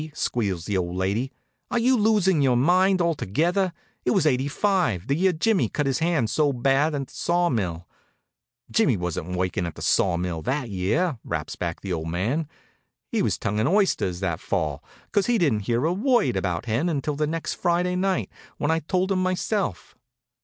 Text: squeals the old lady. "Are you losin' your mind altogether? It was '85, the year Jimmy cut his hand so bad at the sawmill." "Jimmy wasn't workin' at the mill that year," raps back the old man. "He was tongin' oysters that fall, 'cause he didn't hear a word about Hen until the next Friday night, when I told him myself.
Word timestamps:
squeals 0.15 0.65
the 0.65 0.75
old 0.75 0.95
lady. 0.95 1.31
"Are 1.69 1.77
you 1.77 1.95
losin' 1.95 2.41
your 2.41 2.57
mind 2.57 3.03
altogether? 3.03 3.71
It 4.03 4.09
was 4.09 4.25
'85, 4.25 5.05
the 5.05 5.13
year 5.13 5.31
Jimmy 5.31 5.69
cut 5.69 5.85
his 5.85 5.99
hand 5.99 6.27
so 6.31 6.51
bad 6.51 6.95
at 6.95 7.05
the 7.05 7.13
sawmill." 7.13 7.87
"Jimmy 8.71 8.97
wasn't 8.97 9.37
workin' 9.37 9.67
at 9.67 9.75
the 9.75 10.17
mill 10.19 10.41
that 10.41 10.71
year," 10.71 11.19
raps 11.23 11.55
back 11.55 11.81
the 11.81 11.93
old 11.93 12.07
man. 12.09 12.47
"He 13.11 13.21
was 13.21 13.37
tongin' 13.37 13.67
oysters 13.67 14.21
that 14.21 14.39
fall, 14.39 14.83
'cause 15.11 15.27
he 15.27 15.37
didn't 15.37 15.67
hear 15.69 15.85
a 15.85 15.93
word 15.93 16.35
about 16.35 16.65
Hen 16.65 16.89
until 16.89 17.15
the 17.15 17.27
next 17.27 17.53
Friday 17.53 17.95
night, 17.95 18.31
when 18.57 18.71
I 18.71 18.79
told 18.79 19.11
him 19.11 19.21
myself. 19.21 19.95